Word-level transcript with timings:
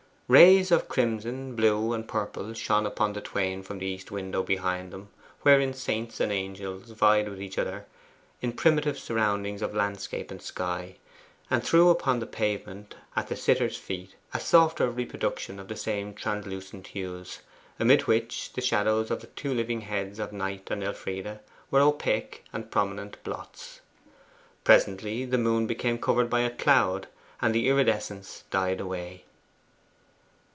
Rays 0.33 0.71
of 0.71 0.87
crimson, 0.87 1.57
blue, 1.57 1.91
and 1.91 2.07
purple 2.07 2.53
shone 2.53 2.85
upon 2.85 3.11
the 3.11 3.19
twain 3.19 3.63
from 3.63 3.79
the 3.79 3.85
east 3.85 4.11
window 4.11 4.43
behind 4.43 4.93
them, 4.93 5.09
wherein 5.41 5.73
saints 5.73 6.21
and 6.21 6.31
angels 6.31 6.91
vied 6.91 7.27
with 7.27 7.41
each 7.41 7.57
other 7.57 7.85
in 8.41 8.53
primitive 8.53 8.97
surroundings 8.97 9.61
of 9.61 9.75
landscape 9.75 10.31
and 10.31 10.41
sky, 10.41 10.95
and 11.49 11.65
threw 11.65 11.89
upon 11.89 12.19
the 12.21 12.25
pavement 12.25 12.95
at 13.13 13.27
the 13.27 13.35
sitters' 13.35 13.75
feet 13.75 14.15
a 14.33 14.39
softer 14.39 14.89
reproduction 14.89 15.59
of 15.59 15.67
the 15.67 15.75
same 15.75 16.13
translucent 16.13 16.87
hues, 16.87 17.39
amid 17.77 18.03
which 18.07 18.53
the 18.53 18.61
shadows 18.61 19.11
of 19.11 19.19
the 19.19 19.27
two 19.27 19.53
living 19.53 19.81
heads 19.81 20.17
of 20.17 20.31
Knight 20.31 20.71
and 20.71 20.81
Elfride 20.81 21.39
were 21.69 21.81
opaque 21.81 22.41
and 22.53 22.71
prominent 22.71 23.21
blots. 23.25 23.81
Presently 24.63 25.25
the 25.25 25.37
moon 25.37 25.67
became 25.67 25.97
covered 25.97 26.29
by 26.29 26.39
a 26.39 26.49
cloud, 26.55 27.09
and 27.41 27.53
the 27.53 27.67
iridescence 27.67 28.45
died 28.49 28.79
away. 28.79 29.25